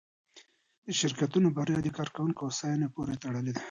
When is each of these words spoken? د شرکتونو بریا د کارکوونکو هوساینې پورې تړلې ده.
د 0.85 0.87
شرکتونو 0.99 1.47
بریا 1.57 1.79
د 1.83 1.89
کارکوونکو 1.97 2.41
هوساینې 2.47 2.87
پورې 2.95 3.15
تړلې 3.23 3.51
ده. 3.55 3.59